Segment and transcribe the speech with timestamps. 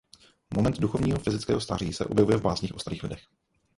[0.55, 3.21] Moment duchovního i fyzického stáří se objevuje v básních o starých lidech.